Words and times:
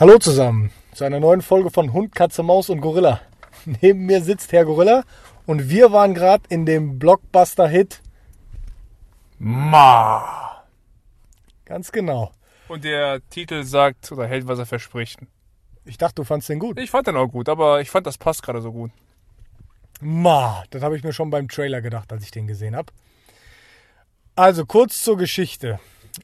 Hallo 0.00 0.16
zusammen 0.18 0.70
zu 0.94 1.02
einer 1.02 1.18
neuen 1.18 1.42
Folge 1.42 1.70
von 1.70 1.92
Hund, 1.92 2.14
Katze, 2.14 2.44
Maus 2.44 2.70
und 2.70 2.80
Gorilla. 2.80 3.20
Neben 3.82 4.06
mir 4.06 4.22
sitzt 4.22 4.52
Herr 4.52 4.64
Gorilla 4.64 5.02
und 5.44 5.70
wir 5.70 5.90
waren 5.90 6.14
gerade 6.14 6.44
in 6.50 6.64
dem 6.66 7.00
Blockbuster-Hit 7.00 8.00
Ma. 9.40 10.62
Ganz 11.64 11.90
genau. 11.90 12.30
Und 12.68 12.84
der 12.84 13.28
Titel 13.28 13.64
sagt 13.64 14.12
oder 14.12 14.28
hält, 14.28 14.46
was 14.46 14.60
er 14.60 14.66
verspricht. 14.66 15.18
Ich 15.84 15.98
dachte, 15.98 16.14
du 16.14 16.24
fandst 16.24 16.48
den 16.48 16.60
gut. 16.60 16.78
Ich 16.78 16.92
fand 16.92 17.08
den 17.08 17.16
auch 17.16 17.26
gut, 17.26 17.48
aber 17.48 17.80
ich 17.80 17.90
fand, 17.90 18.06
das 18.06 18.18
passt 18.18 18.44
gerade 18.44 18.62
so 18.62 18.70
gut. 18.70 18.92
Ma, 20.00 20.62
das 20.70 20.80
habe 20.84 20.96
ich 20.96 21.02
mir 21.02 21.12
schon 21.12 21.30
beim 21.30 21.48
Trailer 21.48 21.80
gedacht, 21.80 22.12
als 22.12 22.22
ich 22.22 22.30
den 22.30 22.46
gesehen 22.46 22.76
habe. 22.76 22.92
Also 24.36 24.64
kurz 24.64 25.02
zur 25.02 25.16
Geschichte. 25.16 25.80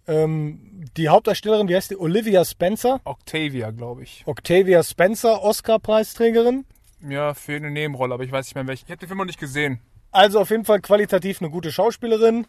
Ähm, 0.07 0.85
die 0.97 1.09
Hauptdarstellerin, 1.09 1.69
wie 1.69 1.77
heißt 1.77 1.91
die? 1.91 1.97
Olivia 1.97 2.45
Spencer. 2.45 3.01
Octavia, 3.05 3.71
glaube 3.71 4.03
ich. 4.03 4.23
Octavia 4.27 4.83
Spencer, 4.83 5.43
Oscar-Preisträgerin. 5.43 6.65
Ja, 7.09 7.35
für 7.35 7.57
eine 7.57 7.71
Nebenrolle, 7.71 8.15
aber 8.15 8.25
ich 8.25 8.33
weiß 8.33 8.47
nicht 8.47 8.55
mehr 8.55 8.67
welche. 8.67 8.85
Ich 8.85 8.91
habe 8.91 8.99
den 8.99 9.09
Film 9.09 9.19
noch 9.19 9.25
nicht 9.25 9.41
gesehen. 9.41 9.81
Also 10.11 10.41
auf 10.41 10.51
jeden 10.51 10.65
Fall 10.65 10.81
qualitativ 10.81 11.41
eine 11.41 11.51
gute 11.51 11.73
Schauspielerin. 11.73 12.47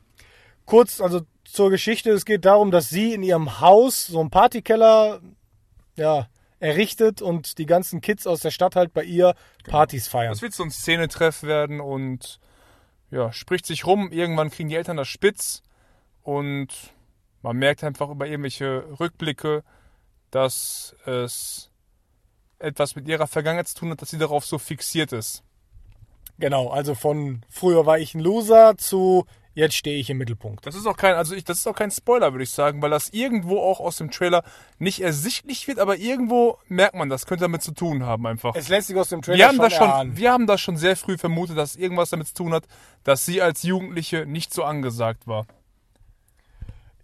Kurz, 0.66 1.02
also 1.02 1.22
zur 1.44 1.70
Geschichte, 1.70 2.12
es 2.12 2.26
geht 2.26 2.46
darum, 2.46 2.72
dass 2.72 2.90
sie 2.90 3.14
in 3.14 3.24
ihrem 3.24 3.60
Haus 3.60 4.08
so 4.08 4.20
einen 4.20 4.30
Partykeller 4.30 5.20
ja, 5.96 6.28
errichtet 6.60 7.22
und 7.22 7.58
die 7.58 7.66
ganzen 7.66 8.02
Kids 8.02 8.28
aus 8.28 8.42
der 8.42 8.52
Stadt 8.52 8.76
halt 8.76 8.94
bei 8.94 9.04
ihr 9.04 9.36
Partys 9.68 10.08
feiern. 10.08 10.34
Es 10.34 10.42
wird 10.42 10.54
so 10.54 10.64
ein 10.64 10.72
Szenetreff 10.72 11.44
werden 11.44 11.80
und 11.80 12.40
ja, 13.12 13.32
spricht 13.32 13.66
sich 13.66 13.86
rum. 13.86 14.12
Irgendwann 14.12 14.50
kriegen 14.50 14.70
die 14.70 14.76
Eltern 14.76 14.98
das 14.98 15.08
spitz 15.08 15.62
und 16.24 16.70
man 17.46 17.58
merkt 17.58 17.84
einfach 17.84 18.10
über 18.10 18.26
irgendwelche 18.26 18.86
Rückblicke, 19.00 19.64
dass 20.32 20.96
es 21.06 21.70
etwas 22.58 22.96
mit 22.96 23.08
ihrer 23.08 23.28
Vergangenheit 23.28 23.68
zu 23.68 23.76
tun 23.76 23.92
hat, 23.92 24.02
dass 24.02 24.10
sie 24.10 24.18
darauf 24.18 24.46
so 24.46 24.58
fixiert 24.58 25.14
ist. 25.14 25.44
Genau, 26.40 26.70
also 26.70 26.96
von 26.96 27.46
früher 27.48 27.86
war 27.86 28.00
ich 28.00 28.16
ein 28.16 28.20
Loser 28.20 28.78
zu 28.78 29.26
jetzt 29.54 29.76
stehe 29.76 29.98
ich 29.98 30.10
im 30.10 30.18
Mittelpunkt. 30.18 30.66
Das 30.66 30.76
ist 30.76 30.88
auch 30.88 30.98
kein, 30.98 31.14
also 31.14 31.34
ich, 31.36 31.44
das 31.44 31.60
ist 31.60 31.68
auch 31.68 31.76
kein 31.76 31.92
Spoiler, 31.92 32.34
würde 32.34 32.44
ich 32.44 32.50
sagen, 32.50 32.82
weil 32.82 32.90
das 32.90 33.10
irgendwo 33.10 33.60
auch 33.60 33.80
aus 33.80 33.98
dem 33.98 34.10
Trailer 34.10 34.44
nicht 34.80 35.02
ersichtlich 35.02 35.68
wird, 35.68 35.80
aber 35.80 35.98
irgendwo 35.98 36.58
merkt 36.68 36.96
man, 36.96 37.10
das 37.10 37.28
könnte 37.28 37.44
damit 37.44 37.62
zu 37.62 37.74
tun 37.74 38.04
haben 38.04 38.26
einfach. 38.26 38.56
Es 38.56 38.70
lässt 38.70 38.88
sich 38.88 38.98
aus 38.98 39.10
dem 39.10 39.22
Trailer 39.22 39.38
wir 39.38 39.48
haben 39.48 39.56
schon 39.56 39.64
das 39.64 39.74
schon, 39.74 39.88
erahnen. 39.88 40.18
wir 40.18 40.32
haben 40.32 40.48
das 40.48 40.62
schon 40.62 40.78
sehr 40.78 40.96
früh 40.98 41.18
vermutet, 41.18 41.58
dass 41.58 41.76
irgendwas 41.76 42.10
damit 42.10 42.28
zu 42.28 42.34
tun 42.34 42.54
hat, 42.54 42.66
dass 43.04 43.24
sie 43.26 43.42
als 43.42 43.62
Jugendliche 43.62 44.26
nicht 44.26 44.52
so 44.52 44.64
angesagt 44.64 45.28
war. 45.28 45.46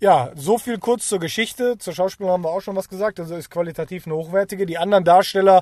Ja, 0.02 0.32
so 0.36 0.58
viel 0.58 0.80
kurz 0.80 1.08
zur 1.08 1.20
Geschichte. 1.20 1.78
Zur 1.78 1.94
Schauspielerin 1.94 2.34
haben 2.34 2.44
wir 2.44 2.50
auch 2.50 2.62
schon 2.62 2.76
was 2.76 2.90
gesagt. 2.90 3.20
Also 3.20 3.36
ist 3.36 3.52
qualitativ 3.52 4.08
eine 4.08 4.16
hochwertige. 4.16 4.66
Die 4.66 4.80
anderen 4.80 5.04
Darsteller, 5.04 5.62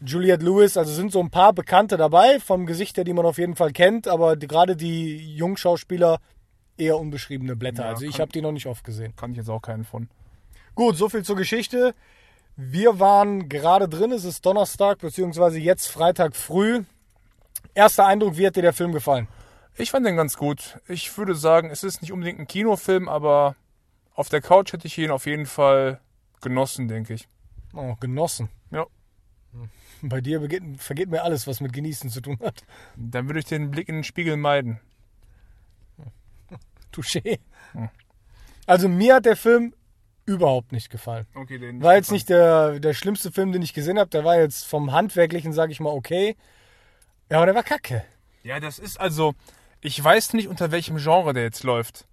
Juliette 0.00 0.44
Lewis, 0.44 0.76
also 0.76 0.92
sind 0.92 1.10
so 1.10 1.18
ein 1.18 1.30
paar 1.30 1.52
Bekannte 1.52 1.96
dabei, 1.96 2.38
vom 2.38 2.66
Gesicht 2.66 2.96
her, 2.96 3.02
die 3.02 3.12
man 3.12 3.26
auf 3.26 3.36
jeden 3.36 3.56
Fall 3.56 3.72
kennt. 3.72 4.06
Aber 4.06 4.36
die, 4.36 4.46
gerade 4.46 4.76
die 4.76 5.34
Jungschauspieler 5.34 6.20
eher 6.78 6.98
unbeschriebene 6.98 7.56
Blätter. 7.56 7.82
Ja, 7.82 7.88
also 7.88 8.04
ich 8.04 8.20
habe 8.20 8.30
die 8.30 8.40
noch 8.40 8.52
nicht 8.52 8.66
oft 8.66 8.84
gesehen. 8.84 9.16
Kann 9.16 9.32
ich 9.32 9.38
jetzt 9.38 9.50
auch 9.50 9.60
keinen 9.60 9.84
von. 9.84 10.08
Gut, 10.76 10.96
so 10.96 11.08
viel 11.08 11.24
zur 11.24 11.34
Geschichte. 11.34 11.92
Wir 12.54 13.00
waren 13.00 13.48
gerade 13.48 13.88
drin. 13.88 14.12
Es 14.12 14.24
ist 14.24 14.46
Donnerstag, 14.46 14.98
beziehungsweise 14.98 15.58
jetzt 15.58 15.88
Freitag 15.88 16.36
früh. 16.36 16.84
Erster 17.74 18.06
Eindruck, 18.06 18.36
wie 18.36 18.46
hat 18.46 18.54
dir 18.54 18.62
der 18.62 18.72
Film 18.72 18.92
gefallen? 18.92 19.26
Ich 19.76 19.90
fand 19.90 20.06
den 20.06 20.16
ganz 20.16 20.36
gut. 20.36 20.78
Ich 20.86 21.18
würde 21.18 21.34
sagen, 21.34 21.70
es 21.70 21.82
ist 21.82 22.02
nicht 22.02 22.12
unbedingt 22.12 22.38
ein 22.38 22.46
Kinofilm, 22.46 23.08
aber 23.08 23.56
auf 24.20 24.28
der 24.28 24.42
Couch 24.42 24.74
hätte 24.74 24.86
ich 24.86 24.98
ihn 24.98 25.10
auf 25.10 25.24
jeden 25.24 25.46
Fall 25.46 25.98
genossen, 26.42 26.88
denke 26.88 27.14
ich. 27.14 27.26
Oh, 27.72 27.94
genossen. 27.98 28.50
Ja. 28.70 28.86
Bei 30.02 30.20
dir 30.20 30.40
begeht, 30.40 30.62
vergeht 30.76 31.08
mir 31.08 31.22
alles, 31.22 31.46
was 31.46 31.62
mit 31.62 31.72
Genießen 31.72 32.10
zu 32.10 32.20
tun 32.20 32.38
hat. 32.42 32.64
Dann 32.96 33.28
würde 33.28 33.38
ich 33.38 33.46
den 33.46 33.70
Blick 33.70 33.88
in 33.88 33.96
den 33.96 34.04
Spiegel 34.04 34.36
meiden. 34.36 34.78
Touché. 36.92 37.38
Also 38.66 38.90
mir 38.90 39.14
hat 39.14 39.24
der 39.24 39.36
Film 39.36 39.74
überhaupt 40.26 40.72
nicht 40.72 40.90
gefallen. 40.90 41.26
Okay, 41.34 41.58
den 41.58 41.82
War 41.82 41.94
jetzt 41.94 42.12
nicht 42.12 42.28
der, 42.28 42.78
der 42.78 42.92
schlimmste 42.92 43.32
Film, 43.32 43.52
den 43.52 43.62
ich 43.62 43.72
gesehen 43.72 43.98
habe. 43.98 44.10
Der 44.10 44.22
war 44.22 44.38
jetzt 44.38 44.66
vom 44.66 44.92
Handwerklichen, 44.92 45.54
sage 45.54 45.72
ich 45.72 45.80
mal, 45.80 45.94
okay. 45.94 46.36
Ja, 47.30 47.38
aber 47.38 47.46
der 47.46 47.54
war 47.54 47.62
kacke. 47.62 48.04
Ja, 48.42 48.60
das 48.60 48.78
ist 48.78 49.00
also. 49.00 49.34
Ich 49.80 50.02
weiß 50.04 50.34
nicht, 50.34 50.48
unter 50.48 50.72
welchem 50.72 50.98
Genre 50.98 51.32
der 51.32 51.44
jetzt 51.44 51.64
läuft. 51.64 52.06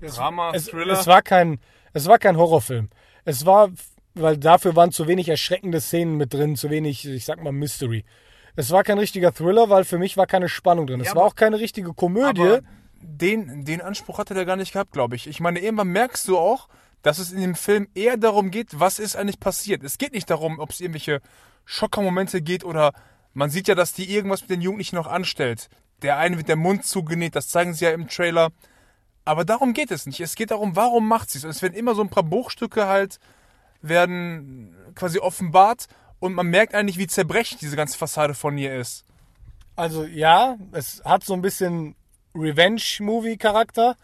Drama, 0.00 0.52
Es, 0.54 0.66
Thriller. 0.66 0.98
es, 0.98 1.06
war 1.06 1.22
kein, 1.22 1.58
es 1.92 2.06
war 2.06 2.18
kein 2.18 2.36
Horrorfilm. 2.36 2.88
Es 3.24 3.44
war, 3.46 3.70
weil 4.14 4.36
dafür 4.36 4.76
waren 4.76 4.92
zu 4.92 5.06
wenig 5.06 5.28
erschreckende 5.28 5.80
Szenen 5.80 6.16
mit 6.16 6.32
drin, 6.34 6.56
zu 6.56 6.70
wenig, 6.70 7.04
ich 7.06 7.24
sag 7.24 7.42
mal, 7.42 7.52
Mystery. 7.52 8.04
Es 8.56 8.70
war 8.70 8.82
kein 8.82 8.98
richtiger 8.98 9.32
Thriller, 9.32 9.70
weil 9.70 9.84
für 9.84 9.98
mich 9.98 10.16
war 10.16 10.26
keine 10.26 10.48
Spannung 10.48 10.86
drin. 10.86 11.00
Es 11.00 11.08
Ja, 11.08 11.14
war 11.16 11.24
auch 11.24 11.34
keine 11.36 11.58
richtige 11.60 11.92
Komödie. 11.94 12.40
Aber 12.42 12.60
den, 13.00 13.64
den 13.64 13.80
Anspruch 13.80 14.18
hatte 14.18 14.34
der 14.34 14.44
gar 14.44 14.56
nicht 14.56 14.72
gehabt, 14.72 14.92
glaube 14.92 15.14
ich. 15.16 15.26
Ich 15.28 15.38
meine, 15.40 15.60
irgendwann 15.60 15.88
merkst 15.88 16.26
du 16.26 16.36
auch, 16.38 16.68
dass 17.02 17.18
es 17.18 17.30
in 17.30 17.40
dem 17.40 17.54
Film 17.54 17.86
eher 17.94 18.16
darum 18.16 18.50
geht, 18.50 18.80
was 18.80 18.98
ist 18.98 19.14
eigentlich 19.14 19.38
passiert. 19.38 19.84
Es 19.84 19.98
geht 19.98 20.12
nicht 20.12 20.28
darum, 20.30 20.58
ob 20.58 20.70
es 20.70 20.80
irgendwelche 20.80 21.20
Schockermomente 21.64 22.42
geht 22.42 22.64
oder 22.64 22.92
man 23.34 23.50
sieht 23.50 23.68
ja, 23.68 23.76
dass 23.76 23.92
die 23.92 24.12
irgendwas 24.12 24.40
mit 24.40 24.50
den 24.50 24.60
Jugendlichen 24.60 24.96
noch 24.96 25.06
anstellt. 25.06 25.68
Der 26.02 26.16
eine 26.16 26.36
wird 26.38 26.48
der 26.48 26.56
Mund 26.56 26.84
zugenäht, 26.84 27.36
das 27.36 27.48
zeigen 27.48 27.74
sie 27.74 27.84
ja 27.84 27.92
im 27.92 28.08
Trailer. 28.08 28.50
Aber 29.28 29.44
darum 29.44 29.74
geht 29.74 29.90
es 29.90 30.06
nicht. 30.06 30.20
Es 30.20 30.36
geht 30.36 30.52
darum, 30.52 30.74
warum 30.74 31.06
macht 31.06 31.28
sie 31.28 31.36
es. 31.36 31.44
Und 31.44 31.50
es 31.50 31.60
werden 31.60 31.74
immer 31.74 31.94
so 31.94 32.00
ein 32.00 32.08
paar 32.08 32.22
Bruchstücke 32.22 32.86
halt, 32.86 33.20
werden 33.82 34.74
quasi 34.94 35.18
offenbart 35.18 35.86
und 36.18 36.32
man 36.32 36.46
merkt 36.46 36.74
eigentlich, 36.74 36.96
wie 36.96 37.08
zerbrechlich 37.08 37.60
diese 37.60 37.76
ganze 37.76 37.98
Fassade 37.98 38.32
von 38.32 38.56
ihr 38.56 38.74
ist. 38.74 39.04
Also 39.76 40.06
ja, 40.06 40.56
es 40.72 41.02
hat 41.04 41.24
so 41.24 41.34
ein 41.34 41.42
bisschen 41.42 41.94
Revenge-Movie-Charakter. 42.34 43.96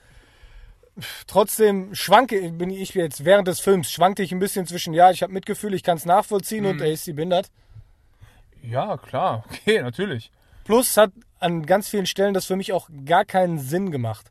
Trotzdem 1.27 1.95
schwanke 1.95 2.53
bin 2.53 2.69
ich 2.69 2.93
jetzt 2.93 3.25
während 3.25 3.49
des 3.49 3.61
Films 3.61 3.91
schwankte 3.91 4.23
ich 4.23 4.31
ein 4.31 4.41
bisschen 4.41 4.67
zwischen 4.67 4.93
ja, 4.93 5.11
ich 5.11 5.23
habe 5.23 5.33
Mitgefühl, 5.33 5.73
ich 5.73 5.83
kann 5.83 5.97
es 5.97 6.05
nachvollziehen 6.05 6.67
und 6.67 6.83
er 6.83 6.93
ist 6.93 7.05
sie 7.05 7.15
behindert. 7.15 7.51
Ja, 8.61 8.99
klar. 8.99 9.47
Okay, 9.51 9.81
natürlich. 9.81 10.31
Plus 10.65 10.99
hat 10.99 11.13
an 11.41 11.65
ganz 11.65 11.89
vielen 11.89 12.05
Stellen 12.05 12.35
das 12.35 12.45
für 12.45 12.57
mich 12.57 12.75
auch 12.75 12.91
gar 13.07 13.25
keinen 13.25 13.59
Sinn 13.59 13.91
gemacht. 13.91 14.31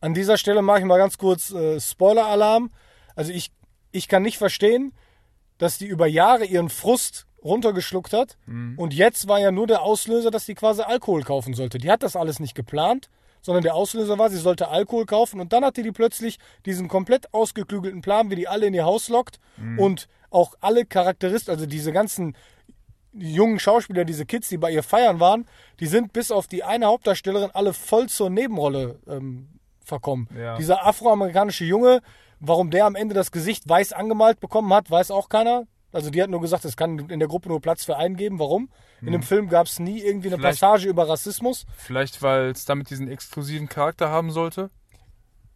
An 0.00 0.14
dieser 0.14 0.38
Stelle 0.38 0.62
mache 0.62 0.80
ich 0.80 0.84
mal 0.84 0.98
ganz 0.98 1.18
kurz 1.18 1.50
äh, 1.50 1.78
Spoiler-Alarm. 1.80 2.70
Also 3.14 3.32
ich, 3.32 3.50
ich 3.92 4.08
kann 4.08 4.22
nicht 4.22 4.38
verstehen, 4.38 4.92
dass 5.58 5.78
die 5.78 5.86
über 5.86 6.06
Jahre 6.06 6.44
ihren 6.44 6.70
Frust 6.70 7.26
runtergeschluckt 7.42 8.12
hat. 8.12 8.38
Und 8.76 8.94
jetzt 8.94 9.28
war 9.28 9.40
ja 9.40 9.50
nur 9.50 9.66
der 9.66 9.82
Auslöser, 9.82 10.30
dass 10.30 10.46
sie 10.46 10.54
quasi 10.54 10.82
Alkohol 10.82 11.22
kaufen 11.22 11.54
sollte. 11.54 11.78
Die 11.78 11.90
hat 11.90 12.02
das 12.02 12.16
alles 12.16 12.40
nicht 12.40 12.54
geplant, 12.54 13.08
sondern 13.42 13.62
der 13.62 13.74
Auslöser 13.74 14.18
war, 14.18 14.30
sie 14.30 14.36
sollte 14.38 14.68
Alkohol 14.68 15.06
kaufen. 15.06 15.40
Und 15.40 15.52
dann 15.52 15.64
hatte 15.64 15.82
die 15.82 15.92
plötzlich 15.92 16.38
diesen 16.66 16.88
komplett 16.88 17.32
ausgeklügelten 17.32 18.02
Plan, 18.02 18.30
wie 18.30 18.36
die 18.36 18.48
alle 18.48 18.66
in 18.66 18.74
ihr 18.74 18.84
Haus 18.84 19.08
lockt. 19.08 19.38
Und 19.78 20.08
auch 20.30 20.54
alle 20.60 20.84
Charakteristen, 20.84 21.50
also 21.50 21.66
diese 21.66 21.92
ganzen 21.92 22.36
die 23.12 23.34
jungen 23.34 23.58
Schauspieler, 23.58 24.04
diese 24.04 24.24
Kids, 24.24 24.48
die 24.48 24.58
bei 24.58 24.70
ihr 24.70 24.82
feiern 24.82 25.18
waren, 25.18 25.46
die 25.80 25.86
sind 25.86 26.12
bis 26.12 26.30
auf 26.30 26.46
die 26.46 26.62
eine 26.62 26.86
Hauptdarstellerin 26.86 27.50
alle 27.52 27.72
voll 27.72 28.08
zur 28.08 28.30
Nebenrolle 28.30 29.00
ähm, 29.08 29.48
verkommen. 29.84 30.28
Ja. 30.36 30.56
Dieser 30.56 30.86
afroamerikanische 30.86 31.64
Junge, 31.64 32.00
warum 32.40 32.70
der 32.70 32.86
am 32.86 32.94
Ende 32.94 33.14
das 33.14 33.32
Gesicht 33.32 33.68
weiß 33.68 33.92
angemalt 33.92 34.40
bekommen 34.40 34.72
hat, 34.72 34.90
weiß 34.90 35.10
auch 35.10 35.28
keiner. 35.28 35.64
Also 35.92 36.10
die 36.10 36.22
hat 36.22 36.30
nur 36.30 36.40
gesagt, 36.40 36.64
es 36.64 36.76
kann 36.76 36.98
in 37.10 37.18
der 37.18 37.26
Gruppe 37.28 37.48
nur 37.48 37.60
Platz 37.60 37.84
für 37.84 37.96
einen 37.96 38.16
geben. 38.16 38.38
Warum? 38.38 38.70
In 39.02 39.10
dem 39.12 39.22
Film 39.22 39.48
gab 39.48 39.66
es 39.66 39.78
nie 39.80 39.98
irgendwie 40.00 40.28
eine 40.28 40.36
Hm. 40.36 40.42
Vielleicht- 40.42 40.60
Passage 40.60 40.88
über 40.88 41.08
Rassismus. 41.08 41.66
Vielleicht, 41.76 42.22
weil 42.22 42.50
es 42.50 42.64
damit 42.64 42.90
diesen 42.90 43.08
exklusiven 43.08 43.68
Charakter 43.68 44.08
haben 44.10 44.30
sollte. 44.30 44.70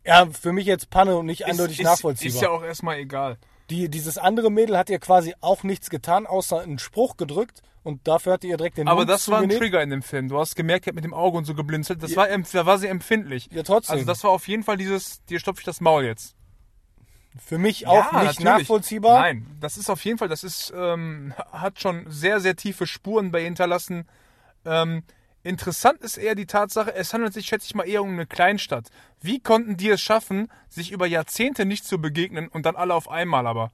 Ja, 0.05 0.27
für 0.27 0.53
mich 0.53 0.67
jetzt 0.67 0.91
Panne 0.91 1.17
und 1.17 1.27
nicht 1.27 1.47
eindeutig 1.47 1.79
ist, 1.81 1.85
nachvollziehbar. 1.85 2.35
Ist 2.35 2.43
ja 2.43 2.51
auch 2.51 2.63
erstmal 2.65 2.99
egal. 2.99 3.39
Die, 3.71 3.89
dieses 3.89 4.19
andere 4.19 4.51
Mädel 4.51 4.77
hat 4.77 4.91
ihr 4.91 4.99
quasi 4.99 5.35
auch 5.41 5.63
nichts 5.63 5.89
getan, 5.89 6.27
außer 6.27 6.61
einen 6.61 6.79
Spruch 6.79 7.17
gedrückt 7.17 7.63
und 7.85 8.09
dafür 8.09 8.33
hat 8.33 8.43
ihr 8.43 8.57
direkt 8.57 8.79
den 8.79 8.89
Aber 8.89 9.05
das 9.07 9.29
war 9.29 9.41
ein. 9.41 9.49
Trigger 9.51 9.81
in 9.83 9.91
dem 9.91 10.03
Film. 10.03 10.29
Du 10.29 10.39
hast 10.39 10.57
gemerkt, 10.57 10.87
er 10.87 10.91
hat 10.91 10.95
mit 10.97 11.05
dem 11.05 11.15
Auge 11.15 11.39
und 11.39 11.45
so 11.45 11.55
geblinzelt. 11.55 12.03
Das 12.03 12.17
war, 12.17 12.27
empf- 12.29 12.53
da 12.53 12.67
war 12.67 12.79
sie 12.79 12.89
empfindlich. 12.89 13.49
Ja, 13.53 13.63
trotzdem. 13.63 13.93
Also 13.95 14.05
das 14.07 14.25
war 14.25 14.31
auf 14.33 14.49
jeden 14.49 14.65
Fall 14.65 14.77
dieses, 14.77 15.25
dir 15.27 15.39
stopfe 15.39 15.61
ich 15.61 15.65
das 15.67 15.81
Maul 15.81 16.05
jetzt. 16.05 16.35
Für 17.45 17.59
mich 17.59 17.87
auch 17.87 17.95
Ja, 18.13 18.23
nicht 18.23 18.41
natürlich. 18.41 18.45
nachvollziehbar. 18.69 19.21
Nein, 19.21 19.47
das 19.61 19.77
ist 19.77 19.91
auf 19.91 20.05
jeden 20.05 20.19
Fall, 20.19 20.29
das 20.29 20.45
ist, 20.45 20.73
ähm, 20.77 21.35
hat 21.53 21.81
schon 21.81 22.05
sehr, 22.09 22.41
sehr 22.41 22.57
tiefe 22.57 22.87
Spuren 22.87 23.31
bei 23.33 23.41
ihr 23.41 23.47
hinterlassen. 23.47 24.07
Ähm, 24.65 25.03
interessant 25.43 26.01
ist 26.01 26.17
eher 26.17 26.37
die 26.37 26.47
Tatsache, 26.47 26.95
es 26.95 27.13
handelt 27.13 27.35
sich, 27.35 27.47
schätze 27.47 27.67
ich 27.67 27.75
mal, 27.75 27.89
eher 27.89 28.03
um 28.03 28.11
eine 28.11 28.27
Kleinstadt. 28.27 28.89
Wie 29.21 29.41
konnten 29.41 29.77
die 29.77 29.91
es 29.91 30.01
schaffen, 30.01 30.49
sich 30.69 30.93
über 30.93 31.07
Jahrzehnte 31.07 31.65
nicht 31.67 31.85
zu 31.85 32.01
begegnen 32.01 32.47
und 32.49 32.67
dann 32.67 32.77
alle 32.77 32.95
auf 32.95 33.11
einmal 33.11 33.47
aber? 33.49 33.71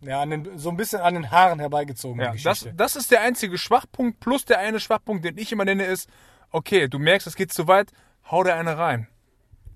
Ja, 0.00 0.20
an 0.20 0.30
den, 0.30 0.58
so 0.58 0.68
ein 0.68 0.76
bisschen 0.76 1.00
an 1.00 1.14
den 1.14 1.30
Haaren 1.30 1.58
herbeigezogen, 1.60 2.20
Ja, 2.20 2.34
das, 2.42 2.68
das 2.74 2.96
ist 2.96 3.10
der 3.10 3.22
einzige 3.22 3.56
Schwachpunkt, 3.56 4.20
plus 4.20 4.44
der 4.44 4.58
eine 4.58 4.80
Schwachpunkt, 4.80 5.24
den 5.24 5.38
ich 5.38 5.50
immer 5.52 5.64
nenne, 5.64 5.84
ist, 5.84 6.08
okay, 6.50 6.88
du 6.88 6.98
merkst, 6.98 7.26
es 7.26 7.36
geht 7.36 7.52
zu 7.52 7.66
weit, 7.68 7.90
hau 8.30 8.44
dir 8.44 8.54
eine 8.54 8.76
rein. 8.76 9.08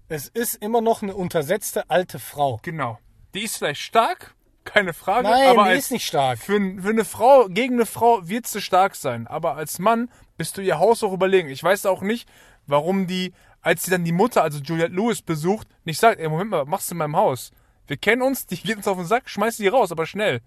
es 0.09 0.29
ist 0.29 0.55
immer 0.55 0.81
noch 0.81 1.03
eine 1.03 1.15
untersetzte 1.15 1.89
alte 1.91 2.19
Frau. 2.19 2.61
Genau. 2.63 2.99
Die 3.35 3.43
ist 3.45 3.57
vielleicht 3.57 3.81
stark, 3.81 4.35
keine 4.65 4.93
Frage. 4.93 5.29
Nein, 5.29 5.49
aber 5.49 5.65
die 5.65 5.71
als, 5.71 5.85
ist 5.85 5.91
nicht 5.93 6.07
stark. 6.07 6.39
Für, 6.39 6.59
für 6.59 6.89
eine 6.91 7.05
Frau, 7.05 7.47
gegen 7.49 7.75
eine 7.75 7.87
Frau 7.87 8.27
wird 8.29 8.47
sie 8.47 8.61
stark 8.61 8.97
sein. 8.97 9.27
Aber 9.27 9.57
als 9.57 9.79
Mann 9.79 10.11
bist 10.37 10.57
du 10.57 10.63
ihr 10.63 10.79
Haus 10.79 11.03
auch 11.03 11.13
überlegen. 11.13 11.49
Ich 11.49 11.63
weiß 11.63 11.87
auch 11.87 12.03
nicht, 12.03 12.29
warum 12.67 13.07
die, 13.07 13.33
als 13.63 13.85
sie 13.85 13.91
dann 13.91 14.05
die 14.05 14.13
Mutter, 14.13 14.43
also 14.43 14.59
Juliette 14.61 14.95
Lewis, 14.95 15.23
besucht, 15.23 15.69
nicht 15.85 15.99
sagt, 15.99 16.21
ey, 16.21 16.29
Moment 16.29 16.51
mal, 16.51 16.61
was 16.63 16.69
machst 16.69 16.91
du 16.91 16.95
in 16.95 16.99
meinem 16.99 17.17
Haus? 17.17 17.51
Wir 17.89 17.97
kennen 17.97 18.23
uns, 18.23 18.47
die 18.47 18.57
geht 18.57 18.77
uns 18.77 18.87
auf 18.87 18.99
den 18.99 19.07
Sack, 19.07 19.29
schmeiß 19.29 19.57
die 19.57 19.67
raus, 19.67 19.91
aber 19.91 20.07
schnell. 20.07 20.41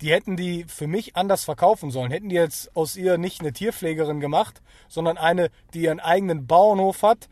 Die 0.00 0.10
hätten 0.10 0.36
die 0.36 0.64
für 0.66 0.88
mich 0.88 1.14
anders 1.14 1.44
verkaufen 1.44 1.90
sollen. 1.90 2.10
Hätten 2.10 2.30
die 2.30 2.34
jetzt 2.34 2.74
aus 2.74 2.96
ihr 2.96 3.18
nicht 3.18 3.40
eine 3.40 3.52
Tierpflegerin 3.52 4.18
gemacht, 4.18 4.62
sondern 4.88 5.16
eine, 5.18 5.50
die 5.74 5.82
ihren 5.82 6.00
eigenen 6.00 6.46
Bauernhof 6.46 7.02
hat, 7.02 7.28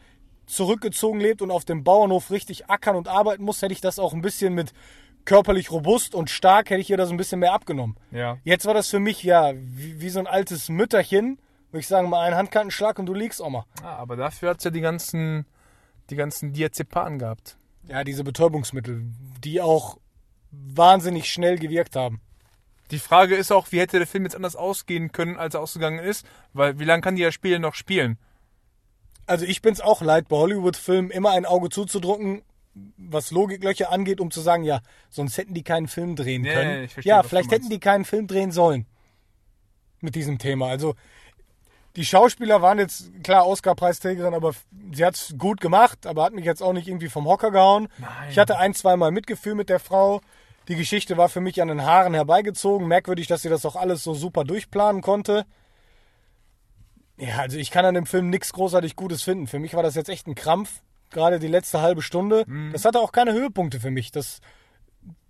zurückgezogen 0.46 1.20
lebt 1.20 1.42
und 1.42 1.50
auf 1.50 1.64
dem 1.64 1.82
Bauernhof 1.84 2.30
richtig 2.30 2.68
ackern 2.68 2.96
und 2.96 3.08
arbeiten 3.08 3.42
muss, 3.42 3.62
hätte 3.62 3.72
ich 3.72 3.80
das 3.80 3.98
auch 3.98 4.12
ein 4.12 4.20
bisschen 4.20 4.54
mit 4.54 4.72
körperlich 5.24 5.70
robust 5.70 6.14
und 6.14 6.28
stark, 6.28 6.70
hätte 6.70 6.80
ich 6.80 6.90
ihr 6.90 6.96
das 6.96 7.10
ein 7.10 7.16
bisschen 7.16 7.40
mehr 7.40 7.52
abgenommen. 7.52 7.96
Ja. 8.10 8.38
Jetzt 8.44 8.66
war 8.66 8.74
das 8.74 8.88
für 8.88 9.00
mich 9.00 9.22
ja 9.22 9.52
wie, 9.54 10.00
wie 10.00 10.10
so 10.10 10.20
ein 10.20 10.26
altes 10.26 10.68
Mütterchen, 10.68 11.38
wo 11.72 11.78
ich 11.78 11.86
sagen 11.86 12.10
mal 12.10 12.26
einen 12.26 12.36
Handkantenschlag 12.36 12.98
und 12.98 13.06
du 13.06 13.14
liegst 13.14 13.40
auch 13.40 13.50
mal. 13.50 13.64
Ah, 13.82 13.96
aber 13.96 14.16
dafür 14.16 14.50
hat's 14.50 14.64
ja 14.64 14.70
die 14.70 14.80
ganzen, 14.80 15.46
die 16.10 16.16
ganzen 16.16 16.52
Diazepan 16.52 17.18
gehabt. 17.18 17.56
Ja, 17.88 18.04
diese 18.04 18.24
Betäubungsmittel, 18.24 19.04
die 19.42 19.60
auch 19.60 19.98
wahnsinnig 20.50 21.30
schnell 21.30 21.58
gewirkt 21.58 21.96
haben. 21.96 22.20
Die 22.90 22.98
Frage 22.98 23.36
ist 23.36 23.52
auch, 23.52 23.70
wie 23.70 23.78
hätte 23.80 23.98
der 23.98 24.06
Film 24.06 24.24
jetzt 24.24 24.34
anders 24.34 24.56
ausgehen 24.56 25.12
können, 25.12 25.36
als 25.36 25.54
er 25.54 25.60
ausgegangen 25.60 26.00
ist? 26.00 26.26
Weil 26.52 26.78
wie 26.78 26.84
lange 26.84 27.02
kann 27.02 27.16
die 27.16 27.22
ja 27.22 27.30
Spiele 27.30 27.60
noch 27.60 27.74
spielen? 27.74 28.18
Also 29.26 29.44
ich 29.44 29.62
bin's 29.62 29.80
auch 29.80 30.02
leid, 30.02 30.28
bei 30.28 30.36
Hollywood-Filmen 30.36 31.10
immer 31.12 31.30
ein 31.30 31.46
Auge 31.46 31.68
zuzudrücken, 31.68 32.42
was 32.96 33.30
Logiklöcher 33.30 33.92
angeht, 33.92 34.20
um 34.20 34.30
zu 34.32 34.40
sagen, 34.40 34.64
ja, 34.64 34.80
sonst 35.08 35.36
hätten 35.36 35.54
die 35.54 35.62
keinen 35.62 35.86
Film 35.86 36.16
drehen 36.16 36.42
Nee, 36.42 36.52
können. 36.52 36.88
verstehe, 36.88 37.10
ja, 37.10 37.22
vielleicht 37.22 37.52
hätten 37.52 37.68
die 37.70 37.78
keinen 37.78 38.04
Film 38.04 38.26
drehen 38.26 38.50
sollen 38.50 38.86
mit 40.00 40.14
diesem 40.16 40.38
Thema. 40.38 40.66
Also 40.68 40.94
die 41.96 42.04
Schauspieler 42.04 42.62
waren 42.62 42.78
jetzt 42.78 43.10
klar 43.24 43.46
Oscar-Preisträgerin, 43.46 44.34
aber 44.34 44.52
sie 44.92 45.04
hat's 45.04 45.34
gut 45.36 45.60
gemacht, 45.60 46.06
aber 46.06 46.22
hat 46.24 46.32
mich 46.32 46.44
jetzt 46.44 46.62
auch 46.62 46.72
nicht 46.72 46.86
irgendwie 46.88 47.08
vom 47.08 47.26
Hocker 47.26 47.50
gehauen. 47.50 47.88
Nein. 47.98 48.10
Ich 48.30 48.38
hatte 48.38 48.58
ein, 48.58 48.74
zweimal 48.74 49.10
Mitgefühl 49.10 49.54
mit 49.54 49.68
der 49.68 49.80
Frau. 49.80 50.20
Die 50.68 50.76
Geschichte 50.76 51.16
war 51.16 51.28
für 51.28 51.40
mich 51.40 51.60
an 51.60 51.68
den 51.68 51.82
Haaren 51.84 52.14
herbeigezogen. 52.14 52.86
Merkwürdig, 52.86 53.26
dass 53.26 53.42
sie 53.42 53.48
das 53.48 53.66
auch 53.66 53.74
alles 53.76 54.04
so 54.04 54.14
super 54.14 54.44
durchplanen 54.44 55.02
konnte. 55.02 55.44
Ja, 57.18 57.38
also 57.38 57.58
ich 57.58 57.70
kann 57.70 57.84
an 57.84 57.94
dem 57.94 58.06
Film 58.06 58.30
nichts 58.30 58.52
großartig 58.52 58.96
Gutes 58.96 59.22
finden. 59.22 59.46
Für 59.46 59.58
mich 59.58 59.74
war 59.74 59.82
das 59.82 59.94
jetzt 59.94 60.08
echt 60.08 60.26
ein 60.26 60.34
Krampf. 60.34 60.82
Gerade 61.10 61.38
die 61.40 61.48
letzte 61.48 61.80
halbe 61.80 62.02
Stunde. 62.02 62.44
Mhm. 62.46 62.70
Das 62.72 62.84
hatte 62.84 63.00
auch 63.00 63.10
keine 63.12 63.32
Höhepunkte 63.32 63.80
für 63.80 63.90
mich. 63.90 64.12
Das 64.12 64.40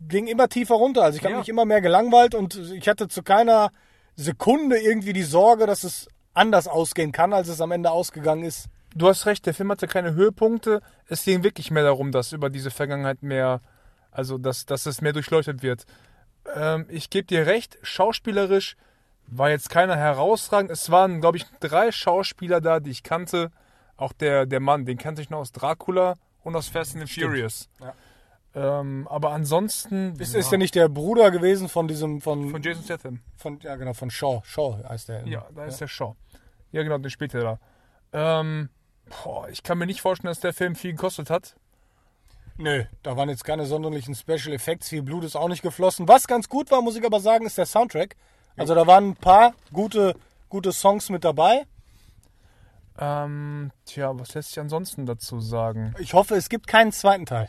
ging 0.01 0.27
immer 0.27 0.49
tiefer 0.49 0.75
runter. 0.75 1.03
Also 1.03 1.17
ich 1.17 1.25
habe 1.25 1.33
Ja. 1.33 1.39
mich 1.39 1.49
immer 1.49 1.65
mehr 1.65 1.81
gelangweilt 1.81 2.35
und 2.35 2.57
ich 2.75 2.87
hatte 2.87 3.09
zu 3.09 3.23
keiner 3.23 3.73
Sekunde 4.15 4.79
irgendwie 4.79 5.15
die 5.15 5.23
Sorge, 5.23 5.67
dass 5.67 5.85
es 5.85 6.07
anders 6.35 6.69
ausgehen 6.69 7.13
kann, 7.13 7.33
als 7.33 7.49
es 7.49 7.61
am 7.61 7.73
Ende 7.73 7.91
ausgegangen 7.91 8.45
ist. 8.45 8.69
Du 8.95 9.09
hast 9.09 9.27
recht, 9.27 9.47
der 9.47 9.55
Film 9.55 9.71
hatte 9.71 9.87
keine 9.87 10.15
Höhepunkte. 10.15 10.83
Es 11.07 11.25
ging 11.25 11.43
wirklich 11.43 11.71
mehr 11.71 11.85
darum, 11.85 12.13
dass 12.13 12.33
über 12.33 12.51
diese 12.51 12.71
Vergangenheit 12.71 13.23
mehr, 13.23 13.61
also 14.11 14.37
dass, 14.39 14.67
dass 14.67 14.87
es 14.87 15.01
mehr 15.01 15.13
durchleuchtet 15.13 15.63
wird. 15.63 15.85
Ähm, 16.55 16.87
ich 16.89 17.11
gebe 17.11 17.27
dir 17.27 17.47
recht, 17.47 17.79
schauspielerisch 17.83 18.77
war 19.27 19.51
jetzt 19.51 19.71
keiner 19.71 19.97
herausragend. 19.97 20.71
Es 20.71 20.91
waren, 20.91 21.21
glaube 21.21 21.37
ich, 21.37 21.47
drei 21.61 21.93
Schauspieler 21.93 22.61
da, 22.61 22.81
die 22.81 22.91
ich 22.91 23.03
kannte. 23.05 23.53
Auch 23.97 24.13
der, 24.13 24.47
der 24.47 24.61
Mann, 24.61 24.87
den 24.87 24.99
kannte 24.99 25.23
ich 25.23 25.31
noch 25.31 25.39
aus 25.39 25.53
Dracula 25.53 26.17
und 26.43 26.57
aus 26.57 26.69
Fast 26.69 26.97
and 26.97 27.07
the 27.07 27.21
Furious. 27.21 27.69
Ja. 27.81 27.95
Ähm, 28.55 29.07
aber 29.09 29.31
ansonsten. 29.31 30.19
Ist, 30.19 30.35
ja, 30.35 30.41
ist 30.41 30.51
ja 30.51 30.59
nicht 30.59 30.75
der 30.75 30.89
Bruder 30.89 31.31
gewesen 31.31 31.69
von 31.69 31.87
diesem, 31.87 32.21
von, 32.21 32.51
von 32.51 32.63
Jason 32.63 32.85
Statham. 32.85 33.21
von 33.37 33.61
ja 33.61 33.77
genau, 33.77 33.93
von 33.93 34.11
Shaw. 34.11 34.43
Shaw 34.45 34.83
heißt 34.89 35.09
der. 35.09 35.27
Ja, 35.27 35.47
da 35.55 35.67
ist 35.67 35.81
der 35.81 35.89
Shaw. 35.89 36.17
Ja, 36.73 36.83
genau, 36.83 36.99
den 36.99 37.11
spielt 37.11 37.35
er 37.35 37.59
da. 38.13 38.41
Ähm, 38.41 38.69
boah, 39.23 39.49
ich 39.49 39.63
kann 39.63 39.79
mir 39.79 39.87
nicht 39.87 40.01
vorstellen, 40.01 40.31
dass 40.31 40.41
der 40.41 40.53
Film 40.53 40.75
viel 40.75 40.93
gekostet 40.93 41.31
hat. 41.31 41.55
Nö, 42.57 42.85
da 43.03 43.17
waren 43.17 43.29
jetzt 43.29 43.45
keine 43.45 43.67
sonderlichen 43.67 44.15
Special 44.15 44.53
Effects. 44.53 44.89
Viel 44.89 45.03
Blut 45.03 45.25
ist 45.25 45.37
auch 45.37 45.49
nicht 45.49 45.63
geflossen. 45.63 46.09
Was 46.09 46.27
ganz 46.27 46.49
gut 46.49 46.71
war, 46.71 46.83
muss 46.83 46.97
ich 46.97 47.05
aber 47.05 47.21
sagen, 47.21 47.47
ist 47.47 47.57
der 47.57 47.67
Soundtrack. 47.67 48.17
Also 48.57 48.75
da 48.75 48.87
waren 48.87 49.11
ein 49.11 49.17
paar 49.17 49.55
gute, 49.73 50.15
gute 50.49 50.73
Songs 50.73 51.09
mit 51.09 51.25
dabei. 51.25 51.65
Ähm, 52.99 53.71
tja, 53.87 54.13
was 54.19 54.35
lässt 54.35 54.51
sich 54.51 54.61
ansonsten 54.61 55.07
dazu 55.07 55.41
sagen? 55.41 55.95
Ich 55.99 56.13
hoffe, 56.13 56.35
es 56.35 56.51
gibt 56.51 56.67
keinen 56.67 56.93
zweiten 56.93 57.25
Teil. 57.25 57.49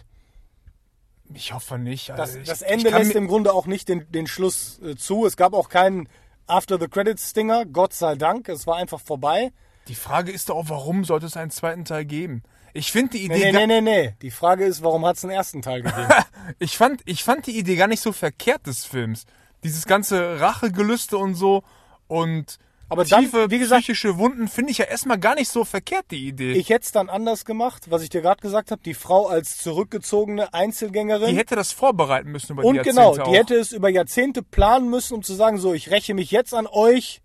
Ich 1.34 1.54
hoffe 1.54 1.78
nicht. 1.78 2.10
Das, 2.10 2.20
Also 2.20 2.40
ich, 2.40 2.48
das 2.48 2.62
ich 2.62 2.68
Ende 2.68 2.90
kann 2.90 3.02
lässt 3.04 3.16
im 3.16 3.28
Grunde 3.28 3.54
auch 3.54 3.66
nicht 3.66 3.88
den, 3.90 4.10
den 4.12 4.28
Schluss 4.28 4.80
äh, 4.84 4.96
zu. 4.96 5.26
Es 5.26 5.38
gab 5.38 5.54
auch 5.54 5.70
keinen 5.70 6.08
After 6.48 6.80
the 6.80 6.88
Credits 6.88 7.30
Stinger, 7.30 7.66
Gott 7.66 7.94
sei 7.94 8.16
Dank. 8.16 8.50
Es 8.50 8.68
war 8.68 8.78
einfach 8.78 9.00
vorbei. 9.00 9.52
Die 9.88 9.96
Frage 9.96 10.32
ist 10.32 10.50
doch 10.50 10.56
auch, 10.56 10.70
warum 10.70 11.04
sollte 11.06 11.26
es 11.26 11.38
einen 11.38 11.52
zweiten 11.52 11.86
Teil 11.86 12.06
geben? 12.06 12.44
Ich 12.74 12.92
finde 12.92 13.18
die 13.18 13.28
Nee, 13.28 13.36
Idee, 13.38 13.46
nee, 13.46 13.52
ga- 13.52 13.68
nee, 13.68 13.82
nee, 13.82 14.02
nee. 14.08 14.16
Die 14.22 14.32
Frage 14.32 14.64
ist, 14.66 14.82
warum 14.84 15.06
hat 15.06 15.18
es 15.18 15.24
einen 15.26 15.34
ersten 15.34 15.62
Teil 15.62 15.82
gegeben? 15.82 16.08
ich 16.60 16.78
fand, 16.78 17.02
ich 17.06 17.24
fand 17.24 17.48
die 17.48 17.58
Idee 17.58 17.76
gar 17.76 17.88
nicht 17.88 18.02
so 18.02 18.12
verkehrt 18.14 18.66
des 18.68 18.86
Films. 18.86 19.26
Dieses 19.64 19.86
ganze 19.86 20.40
Rachegelüste 20.40 21.18
und 21.18 21.36
so 21.36 21.64
und 22.08 22.58
Aber 22.92 23.06
dann, 23.06 23.22
tiefe 23.24 23.50
wie 23.50 23.58
gesagt, 23.60 23.84
psychische 23.84 24.18
Wunden 24.18 24.48
finde 24.48 24.72
ich 24.72 24.80
ja 24.80 24.86
erstmal 24.86 25.18
gar 25.18 25.36
nicht 25.36 25.50
so 25.50 25.64
verkehrt, 25.64 26.06
die 26.12 26.28
Idee. 26.28 26.52
ich 26.52 26.70
hätte 26.70 26.84
es 26.86 26.92
dann 26.92 27.10
anders 27.10 27.46
gemacht, 27.46 27.90
was 27.90 28.04
ich 28.04 28.10
dir 28.10 28.22
gerade 28.22 28.42
gesagt 28.42 28.70
habe. 28.70 28.82
Die 28.84 28.94
Frau 28.94 29.28
als 29.28 29.58
zurückgezogene 29.58 30.54
Einzelgängerin. 30.54 31.30
die 31.30 31.38
hätte 31.38 31.56
das 31.56 31.72
vorbereiten 31.72 32.32
müssen 32.32 32.52
über 32.52 32.64
Und 32.66 32.76
die 32.76 32.82
genau, 32.82 33.16
Jahrzehnte 33.16 33.24
die 33.24 33.36
auch. 33.38 33.40
hätte 33.42 33.56
es 33.56 33.72
über 33.72 33.90
Jahrzehnte 33.90 34.44
planen 34.44 34.90
müssen, 34.90 35.14
um 35.16 35.24
zu 35.24 35.34
sagen, 35.34 35.58
so, 35.58 35.74
ich 35.74 35.90
räche 35.90 36.14
mich 36.14 36.32
jetzt 36.32 36.54
an 36.54 36.68
euch, 36.68 37.22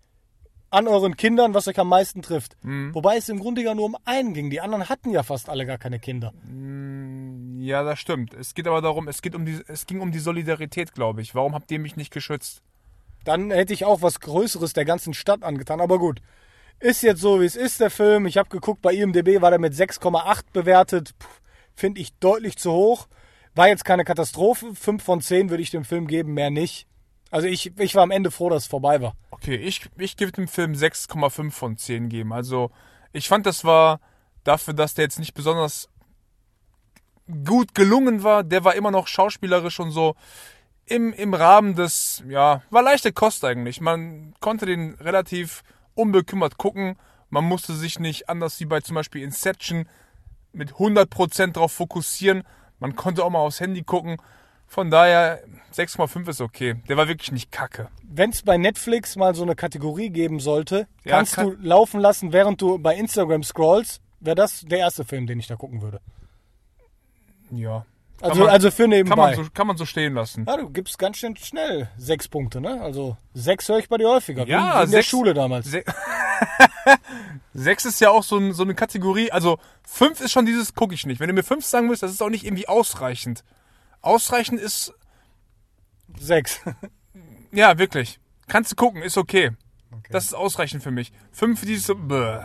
an 0.69 0.87
euren 0.87 1.17
Kindern, 1.17 1.53
was 1.53 1.67
euch 1.67 1.79
am 1.79 1.89
meisten 1.89 2.21
trifft. 2.21 2.55
Mhm. 2.63 2.95
Wobei 2.95 3.17
es 3.17 3.27
im 3.27 3.39
Grunde 3.39 3.61
ja 3.61 3.75
nur 3.75 3.85
um 3.85 3.97
einen 4.05 4.33
ging. 4.33 4.49
Die 4.49 4.61
anderen 4.61 4.87
hatten 4.89 5.09
ja 5.11 5.23
fast 5.23 5.49
alle 5.49 5.65
gar 5.65 5.77
keine 5.77 5.99
Kinder. 5.99 6.33
Ja, 7.59 7.83
das 7.83 7.99
stimmt. 7.99 8.33
Es 8.33 8.53
geht 8.53 8.67
aber 8.67 8.81
darum, 8.81 9.07
es 9.07 9.21
geht 9.21 9.35
um 9.35 9.45
die, 9.45 9.59
es 9.67 9.85
ging 9.85 9.99
um 9.99 10.11
die 10.11 10.19
Solidarität, 10.19 10.93
glaube 10.93 11.21
ich. 11.21 11.35
Warum 11.35 11.53
habt 11.53 11.69
ihr 11.71 11.79
mich 11.79 11.95
nicht 11.97 12.13
geschützt? 12.13 12.61
Dann 13.27 13.51
hätte 13.51 13.73
ich 13.73 13.83
auch 13.83 14.01
was 14.01 14.21
Größeres 14.21 14.71
der 14.71 14.85
ganzen 14.85 15.13
Stadt 15.13 15.43
angetan. 15.43 15.81
Aber 15.81 15.99
gut, 15.99 16.21
ist 16.79 17.03
jetzt 17.03 17.19
so, 17.19 17.41
wie 17.41 17.45
es 17.45 17.57
ist, 17.57 17.81
der 17.81 17.89
Film. 17.89 18.25
Ich 18.25 18.37
habe 18.37 18.47
geguckt, 18.47 18.81
bei 18.81 18.93
IMDB 18.93 19.41
war 19.41 19.49
der 19.49 19.59
mit 19.59 19.73
6,8 19.73 20.43
bewertet. 20.53 21.13
Finde 21.75 21.99
ich 21.99 22.13
deutlich 22.19 22.57
zu 22.57 22.71
hoch. 22.71 23.07
War 23.53 23.67
jetzt 23.67 23.83
keine 23.83 24.05
Katastrophe. 24.05 24.73
5 24.73 25.03
von 25.03 25.19
10 25.19 25.49
würde 25.49 25.61
ich 25.61 25.71
dem 25.71 25.83
Film 25.83 26.07
geben, 26.07 26.35
mehr 26.35 26.51
nicht. 26.51 26.87
Also 27.29 27.47
ich, 27.47 27.77
ich 27.77 27.95
war 27.95 28.03
am 28.03 28.11
Ende 28.11 28.31
froh, 28.31 28.49
dass 28.49 28.63
es 28.63 28.69
vorbei 28.69 29.01
war. 29.01 29.13
Okay, 29.31 29.57
ich, 29.57 29.89
ich 29.97 30.15
gebe 30.15 30.31
dem 30.31 30.47
Film 30.47 30.71
6,5 30.71 31.51
von 31.51 31.77
10 31.77 32.07
geben. 32.07 32.31
Also, 32.31 32.71
ich 33.11 33.27
fand, 33.27 33.45
das 33.45 33.65
war 33.65 33.99
dafür, 34.45 34.73
dass 34.73 34.93
der 34.93 35.03
jetzt 35.03 35.19
nicht 35.19 35.33
besonders 35.33 35.89
gut 37.45 37.75
gelungen 37.75 38.23
war. 38.23 38.45
Der 38.45 38.63
war 38.63 38.75
immer 38.75 38.91
noch 38.91 39.07
schauspielerisch 39.07 39.81
und 39.81 39.91
so 39.91 40.15
im, 40.87 41.13
im 41.13 41.33
Rahmen 41.33 41.75
des, 41.75 42.23
ja, 42.27 42.61
war 42.69 42.81
leichte 42.81 43.11
Kost 43.13 43.43
eigentlich. 43.45 43.81
Man 43.81 44.33
konnte 44.39 44.65
den 44.65 44.95
relativ 44.95 45.63
unbekümmert 45.95 46.57
gucken. 46.57 46.95
Man 47.29 47.43
musste 47.43 47.73
sich 47.73 47.99
nicht 47.99 48.29
anders 48.29 48.59
wie 48.59 48.65
bei 48.65 48.79
zum 48.81 48.95
Beispiel 48.95 49.21
Inception 49.23 49.87
mit 50.53 50.73
100% 50.73 51.51
drauf 51.53 51.73
fokussieren. 51.73 52.43
Man 52.79 52.95
konnte 52.95 53.23
auch 53.23 53.29
mal 53.29 53.39
aufs 53.39 53.59
Handy 53.59 53.83
gucken. 53.83 54.17
Von 54.65 54.89
daher 54.91 55.41
6,5 55.73 56.29
ist 56.29 56.41
okay. 56.41 56.75
Der 56.89 56.97
war 56.97 57.07
wirklich 57.07 57.31
nicht 57.31 57.51
kacke. 57.51 57.89
Wenn 58.03 58.31
es 58.31 58.41
bei 58.43 58.57
Netflix 58.57 59.15
mal 59.15 59.35
so 59.35 59.43
eine 59.43 59.55
Kategorie 59.55 60.09
geben 60.09 60.39
sollte, 60.39 60.87
Ja, 61.03 61.17
kannst 61.17 61.35
kann- 61.35 61.45
du 61.51 61.55
laufen 61.67 61.99
lassen, 61.99 62.33
während 62.33 62.61
du 62.61 62.77
bei 62.79 62.95
Instagram 62.95 63.43
scrollst, 63.43 64.01
wäre 64.19 64.35
das 64.35 64.61
der 64.61 64.79
erste 64.79 65.03
Film, 65.05 65.27
den 65.27 65.39
ich 65.39 65.47
da 65.47 65.55
gucken 65.55 65.81
würde. 65.81 65.99
Ja. 67.51 67.85
Also, 68.21 68.41
man- 68.41 68.49
also 68.49 68.71
für 68.71 68.83
Kann 68.83 68.89
nebenbei. 68.89 69.35
man, 69.35 69.45
so, 69.45 69.51
kann 69.53 69.67
man 69.67 69.77
so 69.77 69.85
stehen 69.85 70.13
lassen. 70.15 70.45
ja, 70.47 70.57
du 70.57 70.69
gibst 70.69 70.97
ganz 70.97 71.17
schön 71.17 71.35
schnell 71.35 71.89
sechs 71.97 72.27
Punkte, 72.27 72.59
ne? 72.61 72.81
Also 72.81 73.15
sechs 73.33 73.69
höre 73.69 73.77
ich 73.79 73.89
bei 73.89 73.97
dir 73.97 74.09
häufiger. 74.09 74.47
Ja, 74.47 74.59
wie 74.79 74.85
in 74.85 74.91
der 74.91 74.99
sechs- 75.01 75.07
Schule 75.07 75.33
damals. 75.33 75.67
Se 75.69 75.83
Sechs 77.53 77.85
ist 77.85 77.99
ja 78.01 78.09
auch 78.11 78.23
so, 78.23 78.37
ein, 78.37 78.53
so 78.53 78.63
eine 78.63 78.75
Kategorie. 78.75 79.31
Also 79.31 79.57
fünf 79.83 80.21
ist 80.21 80.31
schon 80.31 80.45
dieses 80.45 80.73
gucke 80.75 80.93
ich 80.93 81.05
nicht. 81.05 81.19
Wenn 81.19 81.27
du 81.27 81.33
mir 81.33 81.43
fünf 81.43 81.65
sagen 81.65 81.89
willst, 81.89 82.03
das 82.03 82.11
ist 82.11 82.21
auch 82.21 82.29
nicht 82.29 82.45
irgendwie 82.45 82.67
ausreichend. 82.67 83.43
Ausreichend 84.01 84.59
ist, 84.59 84.93
Sechs. 86.19 86.61
ja, 87.51 87.77
wirklich. 87.77 88.19
Kannst 88.47 88.71
du 88.71 88.75
gucken, 88.75 89.01
ist 89.01 89.17
okay. 89.17 89.51
Das 90.09 90.25
ist 90.25 90.33
ausreichend 90.33 90.81
für 90.83 90.91
mich. 90.91 91.11
Fünf, 91.31 91.61
dieses 91.65 91.93
bäh. 91.95 92.39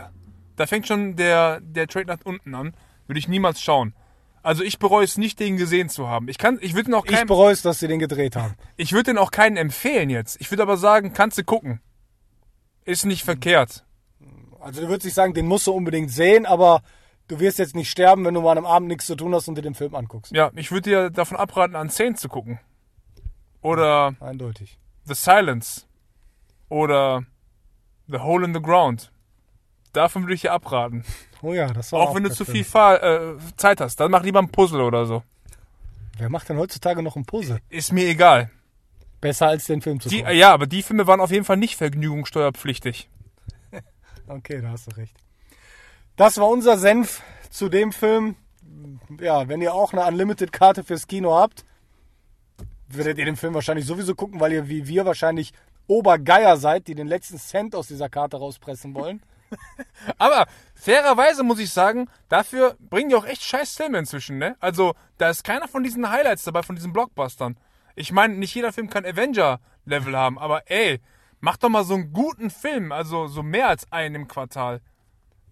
Da 0.55 0.67
fängt 0.67 0.87
schon 0.87 1.15
der, 1.15 1.61
der 1.61 1.87
Trade 1.87 2.07
nach 2.07 2.19
unten 2.25 2.53
an. 2.55 2.75
Würde 3.07 3.19
ich 3.19 3.27
niemals 3.27 3.61
schauen. 3.61 3.93
Also 4.43 4.63
ich 4.63 4.77
bereue 4.77 5.05
es 5.05 5.17
nicht, 5.17 5.39
den 5.39 5.55
gesehen 5.57 5.87
zu 5.89 6.07
haben. 6.09 6.27
Ich 6.27 6.37
kann, 6.37 6.59
ich 6.61 6.73
würde 6.73 6.85
den 6.85 6.93
auch 6.93 7.05
Ich 7.05 7.25
bereue 7.25 7.53
es, 7.53 7.61
dass 7.61 7.79
sie 7.79 7.87
den 7.87 7.99
gedreht 7.99 8.35
haben. 8.35 8.55
ich 8.75 8.91
würde 8.91 9.11
den 9.11 9.17
auch 9.17 9.31
keinen 9.31 9.55
empfehlen 9.55 10.09
jetzt. 10.09 10.39
Ich 10.41 10.51
würde 10.51 10.63
aber 10.63 10.75
sagen, 10.77 11.13
kannst 11.13 11.37
du 11.37 11.43
gucken. 11.45 11.79
Ist 12.83 13.05
nicht 13.05 13.23
verkehrt. 13.23 13.85
Also 14.59 14.81
du 14.81 14.89
würdest 14.89 15.05
nicht 15.05 15.13
sagen, 15.13 15.33
den 15.33 15.47
musst 15.47 15.65
du 15.67 15.71
unbedingt 15.71 16.11
sehen, 16.11 16.45
aber 16.45 16.83
du 17.29 17.39
wirst 17.39 17.57
jetzt 17.57 17.73
nicht 17.73 17.89
sterben, 17.89 18.25
wenn 18.25 18.33
du 18.33 18.41
mal 18.41 18.51
an 18.51 18.57
einem 18.57 18.67
Abend 18.67 18.89
nichts 18.89 19.05
zu 19.05 19.15
tun 19.15 19.33
hast 19.33 19.47
und 19.47 19.55
dir 19.55 19.61
den 19.61 19.75
Film 19.75 19.95
anguckst. 19.95 20.33
Ja, 20.33 20.51
ich 20.55 20.71
würde 20.71 20.89
dir 20.89 21.09
davon 21.09 21.37
abraten, 21.37 21.77
an 21.77 21.89
10 21.89 22.17
zu 22.17 22.27
gucken. 22.27 22.59
Oder 23.61 24.15
Eindeutig. 24.19 24.77
The 25.05 25.13
Silence. 25.13 25.85
Oder 26.67 27.23
The 28.07 28.19
Hole 28.19 28.45
in 28.45 28.53
the 28.53 28.61
Ground. 28.61 29.12
Davon 29.93 30.23
würde 30.23 30.33
ich 30.33 30.41
dir 30.41 30.51
abraten. 30.51 31.03
Oh 31.41 31.53
ja, 31.53 31.67
das 31.67 31.91
war 31.91 32.01
Auch 32.01 32.15
wenn 32.15 32.23
du 32.23 32.31
zu 32.31 32.45
viel 32.45 32.63
Fahr 32.63 33.01
äh, 33.03 33.35
Zeit 33.57 33.79
hast. 33.79 33.99
Dann 33.99 34.11
mach 34.11 34.23
lieber 34.23 34.39
ein 34.39 34.49
Puzzle 34.49 34.81
oder 34.81 35.05
so. 35.05 35.23
Wer 36.17 36.29
macht 36.29 36.49
denn 36.49 36.57
heutzutage 36.57 37.01
noch 37.01 37.15
ein 37.15 37.25
Puzzle? 37.25 37.59
Ist 37.69 37.91
mir 37.91 38.07
egal. 38.07 38.49
Besser 39.21 39.47
als 39.47 39.65
den 39.65 39.81
Film 39.81 39.99
zu 39.99 40.09
Die, 40.09 40.21
gucken. 40.21 40.35
ja, 40.35 40.53
aber 40.53 40.67
die 40.67 40.83
Filme 40.83 41.07
waren 41.07 41.21
auf 41.21 41.31
jeden 41.31 41.45
Fall 41.45 41.57
nicht 41.57 41.75
vergnügungssteuerpflichtig. 41.77 43.09
Okay, 44.25 44.61
da 44.61 44.69
hast 44.69 44.87
du 44.87 44.95
recht. 44.95 45.13
Das 46.15 46.37
war 46.37 46.47
unser 46.47 46.77
Senf 46.77 47.21
zu 47.49 47.67
dem 47.67 47.91
Film. 47.91 48.35
Ja, 49.19 49.49
wenn 49.49 49.61
ihr 49.61 49.73
auch 49.73 49.91
eine 49.91 50.05
Unlimited-Karte 50.05 50.85
fürs 50.85 51.07
Kino 51.07 51.35
habt, 51.35 51.65
werdet 52.87 53.17
ihr 53.17 53.25
den 53.25 53.35
Film 53.35 53.53
wahrscheinlich 53.53 53.85
sowieso 53.85 54.15
gucken, 54.15 54.39
weil 54.39 54.53
ihr 54.53 54.69
wie 54.69 54.87
wir 54.87 55.05
wahrscheinlich 55.05 55.51
Obergeier 55.87 56.55
seid, 56.55 56.87
die 56.87 56.95
den 56.95 57.07
letzten 57.07 57.37
Cent 57.37 57.75
aus 57.75 57.87
dieser 57.89 58.07
Karte 58.07 58.37
rauspressen 58.37 58.95
wollen. 58.95 59.21
Aber 60.17 60.47
fairerweise 60.75 61.43
muss 61.43 61.59
ich 61.59 61.71
sagen, 61.71 62.09
dafür 62.29 62.75
bringen 62.79 63.09
die 63.09 63.15
auch 63.15 63.25
echt 63.25 63.43
scheiß 63.43 63.75
Filme 63.75 63.99
inzwischen, 63.99 64.37
ne? 64.37 64.55
Also, 64.59 64.95
da 65.17 65.29
ist 65.29 65.43
keiner 65.43 65.67
von 65.67 65.83
diesen 65.83 66.09
Highlights 66.09 66.43
dabei, 66.43 66.63
von 66.63 66.75
diesen 66.75 66.93
Blockbustern. 66.93 67.57
Ich 67.95 68.11
meine, 68.11 68.35
nicht 68.35 68.55
jeder 68.55 68.73
Film 68.73 68.89
kann 68.89 69.05
Avenger-Level 69.05 70.17
haben, 70.17 70.39
aber 70.39 70.69
ey, 70.69 70.99
mach 71.39 71.57
doch 71.57 71.69
mal 71.69 71.83
so 71.83 71.93
einen 71.93 72.13
guten 72.13 72.49
Film, 72.49 72.91
also 72.91 73.27
so 73.27 73.43
mehr 73.43 73.67
als 73.67 73.91
einen 73.91 74.15
im 74.15 74.27
Quartal. 74.27 74.81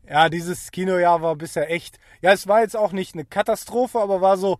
Ja, 0.07 0.29
dieses 0.29 0.71
Kinojahr 0.71 1.21
war 1.21 1.35
bisher 1.35 1.69
echt. 1.69 1.99
Ja, 2.21 2.31
es 2.31 2.47
war 2.47 2.61
jetzt 2.61 2.75
auch 2.75 2.91
nicht 2.91 3.13
eine 3.13 3.25
Katastrophe, 3.25 3.99
aber 3.99 4.21
war 4.21 4.37
so, 4.37 4.57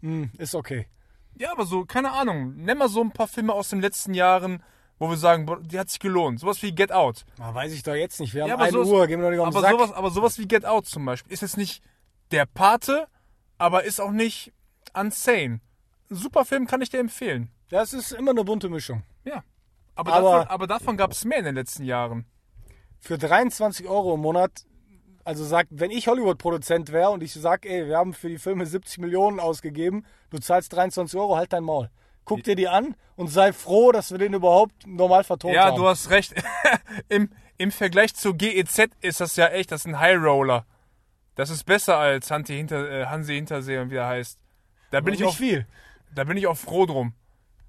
hm, 0.00 0.30
ist 0.38 0.54
okay. 0.54 0.88
Ja, 1.36 1.52
aber 1.52 1.64
so, 1.64 1.84
keine 1.84 2.12
Ahnung, 2.12 2.56
nenn 2.56 2.78
mal 2.78 2.88
so 2.88 3.00
ein 3.00 3.12
paar 3.12 3.28
Filme 3.28 3.52
aus 3.52 3.70
den 3.70 3.80
letzten 3.80 4.14
Jahren, 4.14 4.62
wo 5.00 5.10
wir 5.10 5.16
sagen, 5.16 5.46
boah, 5.46 5.58
die 5.60 5.78
hat 5.78 5.90
sich 5.90 5.98
gelohnt. 5.98 6.38
Sowas 6.38 6.62
wie 6.62 6.72
Get 6.72 6.92
Out. 6.92 7.24
Na, 7.38 7.52
weiß 7.52 7.72
ich 7.72 7.82
doch 7.82 7.94
jetzt 7.94 8.20
nicht. 8.20 8.32
Wir 8.34 8.42
haben 8.42 8.48
Ja, 8.50 8.54
aber 8.54 8.64
1 8.64 8.72
sowas- 8.74 8.88
Uhr, 8.88 9.06
gehen 9.08 9.18
wir 9.18 9.24
doch 9.24 9.30
nicht 9.32 9.40
auf 9.40 9.48
den 9.48 9.56
Aber 9.56 9.60
Sack. 9.62 9.70
sowas, 9.72 9.92
aber 9.92 10.10
sowas 10.10 10.38
wie 10.38 10.46
Get 10.46 10.64
Out 10.64 10.86
zum 10.86 11.04
Beispiel 11.04 11.32
ist 11.32 11.40
jetzt 11.40 11.56
nicht 11.56 11.82
der 12.30 12.46
Pate, 12.46 13.08
aber 13.58 13.82
ist 13.84 14.00
auch 14.00 14.12
nicht 14.12 14.52
insane. 14.96 15.60
Ein 16.10 16.16
super 16.16 16.44
Film 16.44 16.66
kann 16.66 16.80
ich 16.82 16.90
dir 16.90 17.00
empfehlen. 17.00 17.50
Das 17.70 17.92
ist 17.92 18.12
immer 18.12 18.30
eine 18.32 18.44
bunte 18.44 18.68
Mischung. 18.68 19.02
Ja. 19.24 19.42
Aber, 19.94 20.12
Aber- 20.12 20.30
davon, 20.30 20.48
aber 20.48 20.66
davon 20.66 20.96
gab 20.96 21.12
es 21.12 21.24
mehr 21.24 21.38
in 21.38 21.44
den 21.46 21.54
letzten 21.56 21.84
Jahren. 21.84 22.24
Für 23.00 23.16
23 23.18 23.88
Euro 23.88 24.14
im 24.14 24.20
Monat, 24.20 24.50
also 25.24 25.44
sagt, 25.44 25.68
wenn 25.72 25.90
ich 25.90 26.08
Hollywood-Produzent 26.08 26.92
wäre 26.92 27.10
und 27.10 27.22
ich 27.22 27.32
sag, 27.32 27.64
ey, 27.64 27.86
wir 27.86 27.96
haben 27.96 28.12
für 28.12 28.28
die 28.28 28.38
Filme 28.38 28.66
70 28.66 28.98
Millionen 28.98 29.40
ausgegeben, 29.40 30.04
du 30.30 30.38
zahlst 30.38 30.72
23 30.74 31.18
Euro, 31.18 31.36
halt 31.36 31.52
dein 31.52 31.64
Maul. 31.64 31.90
Guck 32.36 32.44
dir 32.44 32.56
die 32.56 32.68
an 32.68 32.94
und 33.16 33.28
sei 33.28 33.52
froh, 33.52 33.92
dass 33.92 34.10
wir 34.10 34.18
den 34.18 34.32
überhaupt 34.34 34.86
normal 34.86 35.24
vertont 35.24 35.54
Ja, 35.54 35.66
haben. 35.66 35.76
du 35.76 35.86
hast 35.86 36.10
recht. 36.10 36.34
Im, 37.08 37.30
Im 37.58 37.70
Vergleich 37.70 38.14
zu 38.14 38.34
GEZ 38.34 38.88
ist 39.00 39.20
das 39.20 39.36
ja 39.36 39.48
echt, 39.48 39.72
das 39.72 39.82
ist 39.82 39.86
ein 39.86 40.00
High 40.00 40.16
Roller. 40.18 40.64
Das 41.34 41.50
ist 41.50 41.64
besser 41.64 41.96
als 41.96 42.30
Hansi, 42.30 42.54
Hinter, 42.54 42.90
äh, 42.90 43.06
Hansi 43.06 43.34
Hintersee 43.34 43.78
und 43.78 43.90
wie 43.90 43.96
er 43.96 44.06
heißt. 44.06 44.38
Da 44.90 45.00
bin, 45.00 45.14
ich 45.14 45.20
nicht 45.20 45.28
auch, 45.28 45.36
viel. 45.36 45.66
da 46.14 46.24
bin 46.24 46.36
ich 46.36 46.46
auch 46.46 46.56
froh 46.56 46.86
drum. 46.86 47.14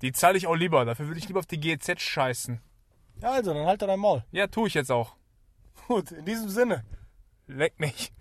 Die 0.01 0.11
zahle 0.11 0.37
ich 0.37 0.47
auch 0.47 0.55
lieber. 0.55 0.83
Dafür 0.85 1.07
würde 1.07 1.19
ich 1.19 1.27
lieber 1.27 1.39
auf 1.39 1.45
die 1.45 1.59
GEZ 1.59 2.01
scheißen. 2.01 2.59
Ja, 3.21 3.31
also, 3.31 3.53
dann 3.53 3.65
halt 3.67 3.81
dein 3.81 3.99
Maul. 3.99 4.23
Ja, 4.31 4.47
tue 4.47 4.67
ich 4.67 4.73
jetzt 4.73 4.91
auch. 4.91 5.15
Gut, 5.87 6.11
in 6.11 6.25
diesem 6.25 6.49
Sinne. 6.49 6.83
Leck 7.47 7.79
mich. 7.79 8.11